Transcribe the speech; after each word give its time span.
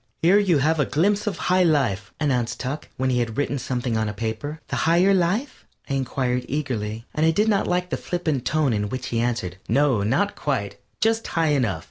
"Here 0.23 0.39
you 0.39 0.57
have 0.57 0.79
a 0.79 0.85
glimpse 0.87 1.27
of 1.27 1.37
High 1.37 1.61
Life," 1.61 2.11
announced 2.19 2.59
Tuck, 2.59 2.87
when 2.97 3.11
he 3.11 3.19
had 3.19 3.37
written 3.37 3.59
something 3.59 3.95
on 3.97 4.09
a 4.09 4.15
paper. 4.15 4.59
"The 4.69 4.77
Higher 4.89 5.13
Life?" 5.13 5.67
I 5.87 5.93
inquired, 5.93 6.43
eagerly, 6.47 7.05
and 7.13 7.23
I 7.23 7.29
did 7.29 7.47
not 7.47 7.67
like 7.67 7.91
the 7.91 7.97
flippant 7.97 8.43
tone 8.43 8.73
in 8.73 8.89
which 8.89 9.09
he 9.09 9.19
answered: 9.19 9.57
"No, 9.69 10.01
not 10.01 10.35
quite 10.35 10.77
just 11.01 11.27
high 11.27 11.49
enough." 11.49 11.79